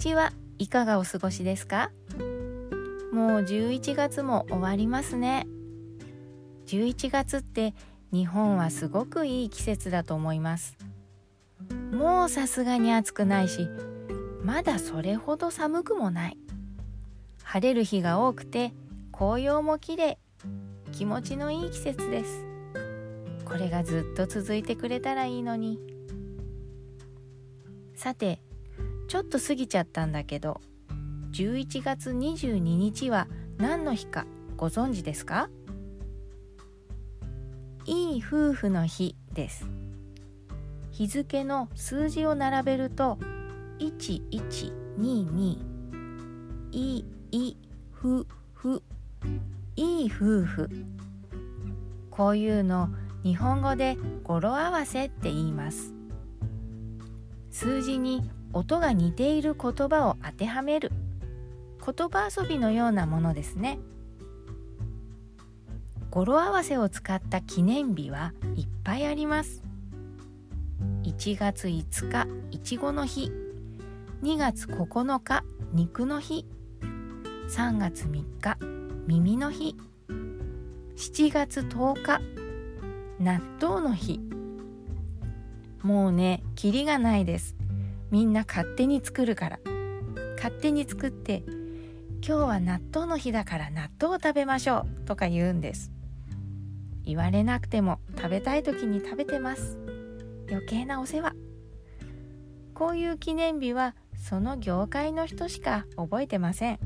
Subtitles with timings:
[0.00, 0.32] 日は。
[0.58, 1.90] いかがお過ごしですか？
[3.12, 5.46] もう11月も終わりますね。
[6.66, 7.74] 11月って
[8.12, 10.76] 日本はすごくいい季節だと思います。
[11.92, 13.68] もうさすがに暑くないし
[14.42, 16.38] まだそれほど寒くもない。
[17.42, 18.72] 晴れる日が多くて
[19.12, 20.18] 紅葉も綺麗。
[20.92, 22.44] 気持ちのいい季節です。
[23.44, 25.80] これがずっと続いてくれたらいいのに。
[27.94, 28.42] さて
[29.10, 30.60] ちょっと過ぎちゃったんだけど
[31.32, 33.26] 11月22日は
[33.58, 34.24] 何の日か
[34.56, 35.50] ご存知ですか？
[37.86, 39.66] いい夫婦の日です。
[40.92, 43.18] 日付の数字を並べると
[43.80, 45.58] 1122
[46.70, 47.56] いい
[47.90, 48.80] ふふ。
[49.74, 50.70] いい夫婦。
[52.12, 52.90] こういうの
[53.24, 55.92] 日本語で語呂合わせって言います。
[57.50, 60.90] 数字に音が似ている言葉を当てはめる。
[61.84, 63.78] 言葉遊びのようなものですね。
[66.10, 69.62] 語呂合わせを使った記念日はいっぱいあります。
[71.04, 73.30] 1月5日いちごの日。
[74.22, 76.44] 2月9日肉の日。
[77.48, 78.58] 3月3日
[79.06, 79.76] 耳の日。
[80.96, 82.20] 7月10日
[83.20, 84.20] 納豆の日。
[85.82, 87.59] もうねキリがないです。
[88.10, 89.60] みんな勝手に作るから。
[90.36, 91.42] 勝手に作って
[92.26, 95.92] 今日は納豆の日だから納豆を食べましょうとか言うんです。
[97.04, 99.78] 言われなくても食べたい時に食べてます。
[100.50, 101.34] 余計なお世話。
[102.74, 106.78] こういう記念日はその業界の人しか覚えてません。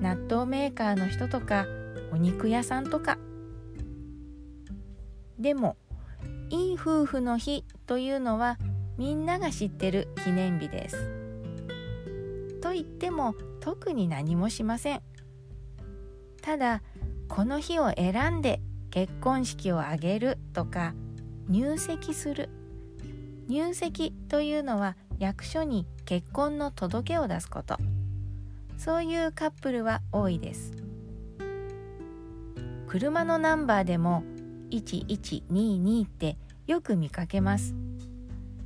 [0.00, 1.66] 納豆メーカーの人とか
[2.12, 3.18] お肉屋さんとか。
[5.38, 5.76] でも
[6.50, 8.58] いい夫婦の日というのは
[8.98, 10.96] みんなが知ってる記念日です。
[12.60, 15.02] と言っても特に何もしません。
[16.42, 16.82] ただ
[17.28, 20.94] この日を選んで結婚式を挙げるとか
[21.48, 22.48] 入籍する。
[23.46, 27.76] 入籍というのは役所に結婚の届けを出すこと。
[28.76, 30.72] そういうカップルは多いです。
[32.88, 34.24] 車のナンバーでも
[34.70, 36.36] 1122って
[36.66, 37.76] よく見かけます。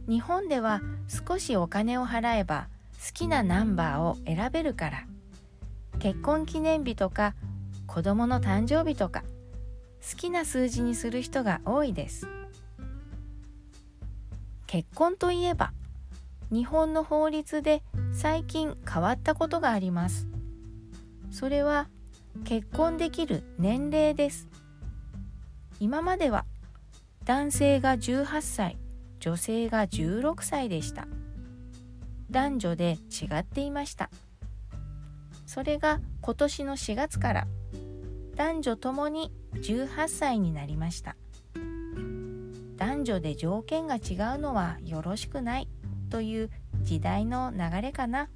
[0.08, 2.68] 日本では少しお金を払えば
[3.06, 5.06] 好きなナンバーを選べるから。
[5.98, 7.34] 結婚記念日とか
[7.86, 9.22] 子供の誕生日とか
[10.10, 12.26] 好きな数字にする人が多いです。
[14.66, 15.72] 結婚といえば
[16.50, 20.26] 日本の法律で最近変わったことがあります。
[21.30, 21.88] それは
[22.44, 24.48] 結婚できる年齢です。
[25.78, 26.44] 今までは
[27.24, 28.76] 男性が18歳
[29.22, 31.06] 女性が16歳でした。
[32.28, 34.10] 男女で違っていました。
[35.46, 37.46] それが今年の4月から
[38.34, 41.14] 男女ともに18歳になりました。
[42.76, 44.02] 男女で条件が違う
[44.38, 45.68] のはよろしくない
[46.10, 46.50] という
[46.80, 48.28] 時代の流れかな。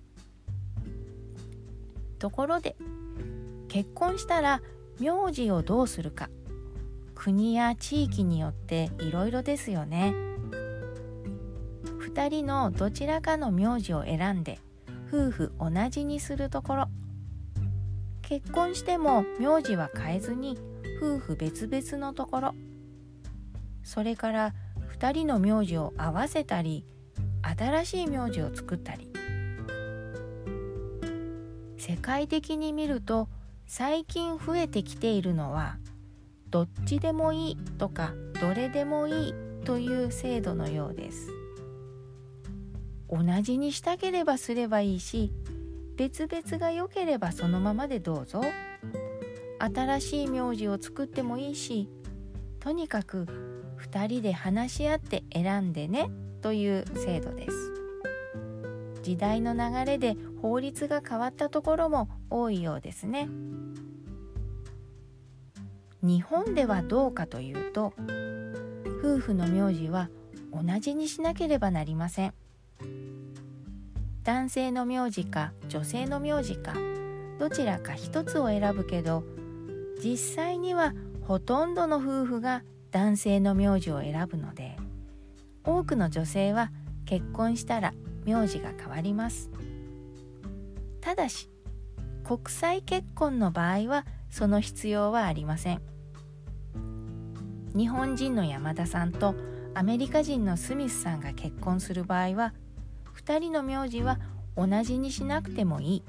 [2.20, 2.76] ところで
[3.66, 4.62] 結婚したら
[5.00, 6.30] 名字をどうするか。
[7.16, 10.14] 国や地域によっていろいろですよね。
[12.16, 14.58] 2人のどちらかの名字を選んで
[15.12, 16.88] 夫婦同じにするところ。
[18.22, 20.58] 結婚しても名字は変えずに
[20.98, 22.54] 夫婦別々のところ。
[23.84, 24.54] それから
[24.98, 26.86] 2人の名字を合わせたり
[27.42, 29.12] 新しい名字を作ったり。
[31.76, 33.28] 世界的に見ると
[33.66, 35.76] 最近増えてきているのは
[36.48, 39.34] どっちでもいいとかどれでもいい
[39.66, 41.35] という制度のようです。
[43.08, 45.32] 同じにしたければすればいいし
[45.96, 48.42] 別々が良ければそのままでどうぞ。
[49.58, 51.88] 新しい名字を作ってもいいし
[52.60, 53.24] とにかく
[53.90, 56.10] 2人で話し合って選んでね
[56.42, 57.72] という制度です。
[59.02, 63.28] 時代の流れで法律が変わったところも多いようですね。
[66.02, 67.94] 日本ではどうかというと
[69.00, 70.10] 夫婦の名字は
[70.52, 72.34] 同じにしなければなりません。
[74.24, 76.74] 男性の名字か女性の名字か
[77.38, 79.24] どちらか一つを選ぶけど
[80.02, 84.76] 実際にはほとんどの夫婦が男性の名字を選ぶので
[85.64, 86.70] 多くの女性は
[87.04, 87.92] 結婚したら
[88.24, 89.50] 名字が変わります。
[91.00, 91.48] ただし
[92.24, 95.80] 国際結婚の場合はその必要はありません。
[97.76, 99.34] 日本人の山田さんと
[99.74, 102.54] アメリカ人のスミスさんが結婚する場合は
[103.26, 104.20] 2人の名字は
[104.56, 106.02] 同じにしなくてもいい。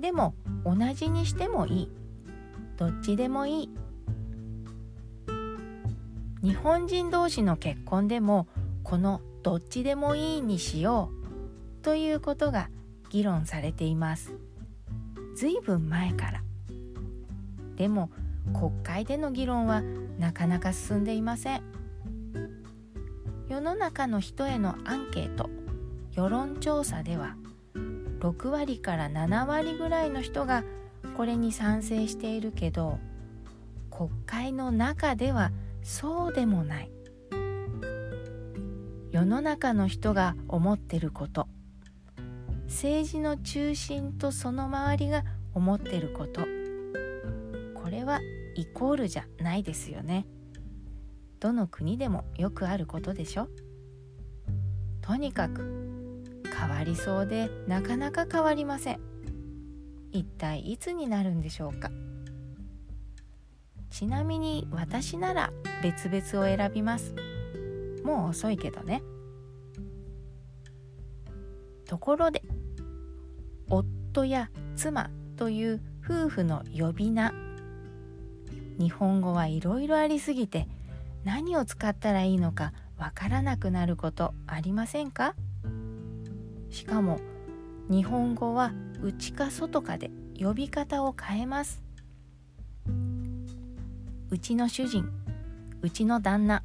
[0.00, 0.34] でも
[0.64, 1.90] 同じにしてもいい。
[2.78, 3.70] どっちでもいい。
[6.42, 8.48] 日本人同士の結婚でも
[8.82, 11.10] このどっちでもいいにしよ
[11.80, 11.84] う。
[11.84, 12.70] ということが
[13.10, 14.32] 議論されています。
[15.36, 16.42] ずいぶん前から。
[17.76, 18.10] でも
[18.54, 19.82] 国会での議論は
[20.18, 21.62] なかなか進んでいません。
[23.48, 25.65] 世の中の人へのアンケート。
[26.16, 27.36] 世論調査では
[28.20, 30.64] 6割から7割ぐらいの人が
[31.14, 32.98] これに賛成しているけど
[33.90, 35.52] 国会の中では
[35.82, 36.90] そうでもない。
[39.12, 41.48] 世の中の人が思ってること。
[42.66, 45.22] 政治の中心とその周りが
[45.54, 46.42] 思ってること。
[47.74, 48.20] これは
[48.56, 50.26] イコールじゃないですよね。
[51.40, 53.48] どの国でもよくあることでしょ。
[55.00, 55.85] とにかく
[56.58, 59.00] 変わりそうでなかなか変わりません。
[60.12, 61.90] 一体いつになるんでしょうか。
[63.90, 67.14] ちなみに私なら別々を選びます。
[68.04, 69.02] もう遅いけどね。
[71.86, 72.42] ところで
[73.68, 77.32] 夫や妻という夫婦の呼び名。
[78.78, 80.68] 日本語はいろいろありすぎて
[81.24, 85.34] 何を使ったらいいのかわからなくなることありませんか？
[86.76, 87.18] しかも
[87.88, 88.70] 日本語は
[89.02, 91.82] 内か外かで呼び方を変えます。
[94.28, 95.08] うちの主人
[95.80, 96.62] うちの旦那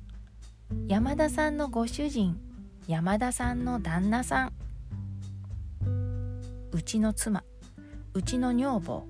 [0.89, 2.37] 山田さんのご主人
[2.89, 4.53] 山田さんの旦那さん。
[6.73, 7.45] うちの妻
[8.13, 9.05] うちの女房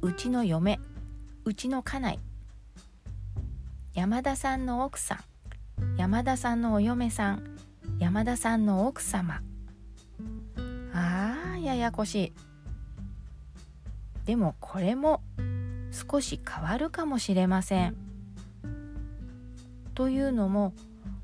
[0.00, 0.78] うちの嫁
[1.44, 2.20] うちの家内。
[3.94, 5.18] 山田さんの奥さん
[5.96, 7.58] 山田さんのお嫁さん
[7.98, 9.40] 山田さんの奥様。
[11.66, 12.32] ややこしい。
[14.24, 15.20] でもこれも
[15.90, 17.96] 少し変わるかもしれません。
[19.94, 20.72] というのも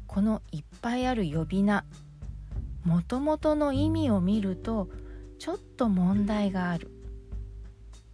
[0.06, 1.85] このいっぱいある呼び名
[2.85, 4.89] もともとの意味を見ると
[5.39, 6.91] ちょっと問題がある。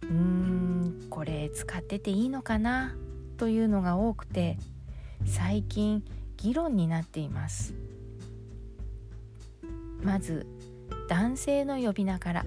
[0.03, 2.95] うーんこれ使ってていいのかな？
[3.37, 4.57] というのが多くて
[5.25, 6.03] 最近
[6.37, 7.73] 議論になっています。
[10.01, 10.47] まず
[11.09, 12.45] 男性の呼び名から。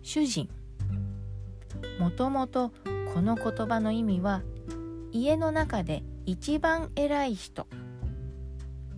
[0.00, 0.48] 主人。
[1.98, 2.70] もともと
[3.12, 4.42] この言葉の意味は
[5.10, 7.66] 家の中で一番偉い人。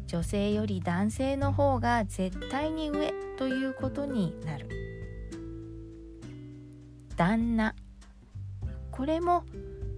[0.07, 4.69] 女性より男性の方が絶対に上ということになる。
[7.17, 7.75] 旦那。
[8.91, 9.45] これも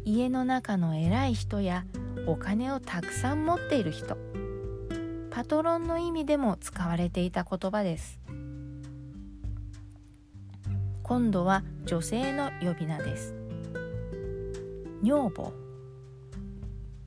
[0.05, 1.85] 家の中の偉い人や
[2.29, 4.17] お金をたくさん持っている人。
[5.35, 8.21] パトロンの意味でも使われていた言葉です。
[11.03, 13.35] 今度は女性の呼び名です。
[15.03, 15.53] 女房。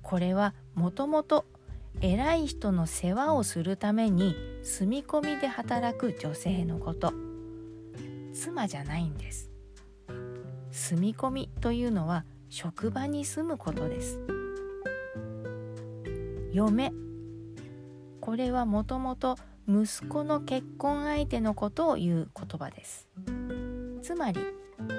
[0.01, 1.45] これはもともと
[2.01, 7.13] 偉い人の世話をするために住み込みで働く女性のこと。
[8.33, 9.49] 妻じゃないんです。
[10.71, 14.19] 住み込みというのは職場に住むことです。
[16.51, 16.91] 嫁。
[18.27, 19.37] これはもともと
[19.69, 23.07] 息子の結婚相手のことを言う言葉です。
[24.01, 24.41] つまり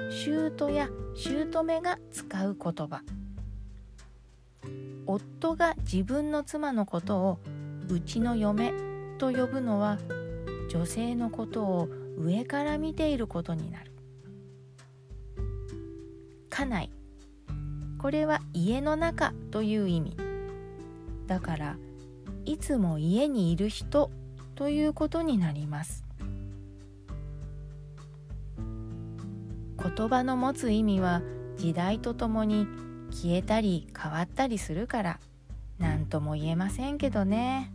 [0.09, 3.03] 姑や姑が使う言葉。
[5.05, 7.39] 夫が自分の妻のことを
[7.87, 8.73] うちの嫁
[9.19, 9.99] と呼ぶのは
[10.71, 13.91] 女性のことを上から見ていることになる。
[16.49, 16.89] 家内。
[17.99, 20.17] これは家の中という意味。
[21.27, 21.77] だから
[22.49, 24.09] いつも家にいる人
[24.55, 26.03] ということになります。
[28.57, 31.21] 言葉の持つ意味は
[31.57, 32.65] 時代とともに
[33.11, 35.19] 消えたり変わったりするから
[35.77, 37.71] 何とも言えませんけどね。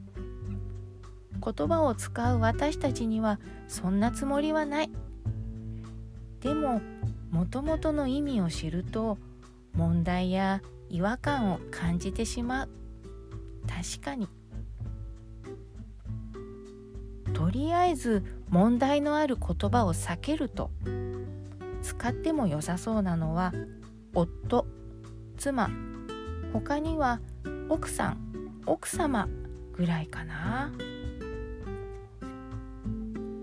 [1.40, 3.38] 言葉を使う私たちには
[3.69, 4.90] そんなつもりはない。
[6.40, 6.81] でも
[7.31, 9.19] もともとの意味を知ると
[9.76, 12.69] 問題や違和感を感じてしまう。
[13.69, 14.28] 確かに。
[17.35, 20.71] とりあえず問題のある言葉を避けると。
[21.83, 23.53] 使っても良さそうなのは
[24.14, 24.64] 夫
[25.37, 25.69] 妻。
[26.55, 27.21] 他には
[27.69, 28.19] 奥さん
[28.64, 29.29] 奥様
[29.76, 30.73] ぐらいかな。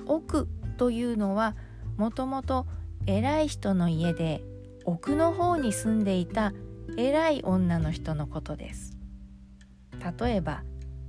[0.07, 1.55] 奥というのは
[1.97, 2.65] もともと
[3.05, 4.43] 偉い人の家で
[4.85, 6.53] 奥の方に住んでいた
[6.97, 8.97] 偉い女の人のことです。
[10.19, 10.63] 例えば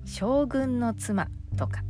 [0.04, 1.82] 将軍の妻とか。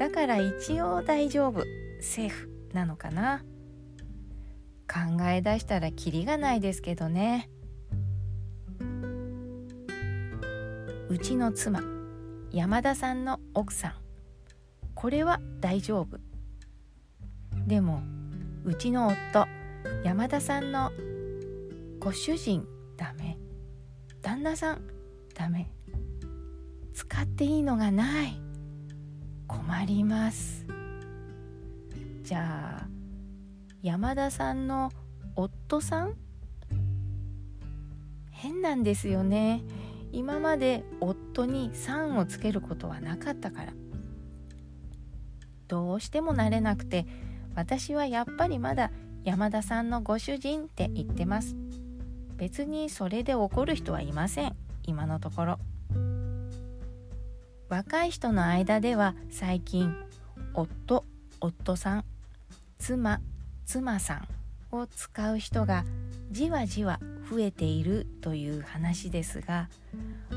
[0.00, 1.62] だから一応大丈夫。
[2.00, 3.44] セーフなのかな。
[4.88, 7.50] 考え出したらキリがないですけどね。
[11.10, 11.82] うちの妻
[12.50, 13.92] 山田さんの奥さん。
[14.94, 16.18] これは大丈夫。
[17.66, 18.02] でも
[18.64, 19.46] うちの夫
[20.02, 20.92] 山田さんの
[21.98, 22.66] ご主人
[22.96, 23.36] ダメ。
[24.22, 24.82] 旦那さん
[25.34, 25.70] ダメ。
[26.94, 28.39] 使っていいのがない。
[29.50, 30.64] 困ります。
[32.22, 32.88] じゃあ
[33.82, 34.92] 山田さんの
[35.34, 36.14] 夫さん？
[38.30, 39.64] 変なんですよね。
[40.12, 43.72] 今まで夫に「さん」をつけることはなかったから。
[45.66, 47.06] どうしても慣れなくて
[47.56, 48.92] 私はやっぱりまだ
[49.24, 51.56] 山田さんのご主人って言ってます。
[52.36, 54.54] 別にそれで怒る人はいません。
[54.84, 55.58] 今のところ。
[57.70, 59.94] 若い人の間では最近
[60.54, 61.04] 夫
[61.40, 62.04] 夫さん
[62.80, 63.20] 妻
[63.64, 64.14] 妻さ
[64.72, 65.84] んを使う人が
[66.32, 66.98] じわじわ
[67.30, 69.68] 増えているという話ですが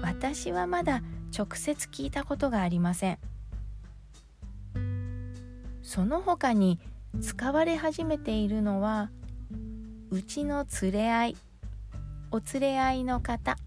[0.04, 1.02] 私はまだ
[1.36, 3.18] 直接聞いたことがありません。
[5.82, 6.80] その他に
[7.20, 9.10] 使われ始めているのは
[10.12, 11.38] うちの連れ合い
[12.32, 13.58] お連れ合いの方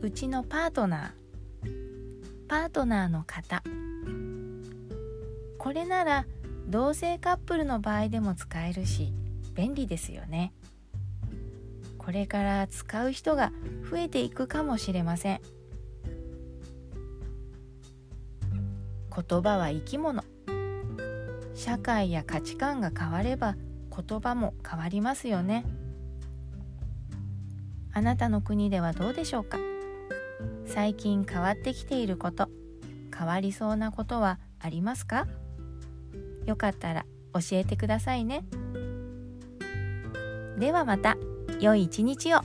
[0.00, 1.21] うちのパートナー。
[2.52, 3.62] パートナーの方。
[5.56, 6.26] これなら
[6.68, 9.14] 同性カップルの場合でも使えるし
[9.54, 10.52] 便利ですよね。
[11.96, 13.52] これから使う人が
[13.90, 15.40] 増えていくかもしれません。
[19.16, 20.22] 言葉は生き物。
[21.54, 23.56] 社会や価値観が変われば
[23.96, 25.64] 言葉も変わりますよね。
[27.94, 29.56] あなたの国ではどうでしょうか？
[30.66, 32.48] 最近変わってきていること
[33.16, 35.26] 変わりそうなことはありますか？
[36.46, 38.44] よかったら教えてくださいね。
[40.58, 41.16] ではまた
[41.60, 42.40] 良い一日を。